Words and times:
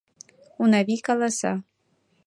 —Унавий 0.61 1.01
каласа. 1.07 1.53